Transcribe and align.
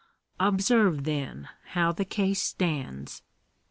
Observe, 0.39 1.03
then, 1.03 1.47
how 1.75 1.91
the 1.91 2.05
case 2.05 2.41
stands. 2.41 3.21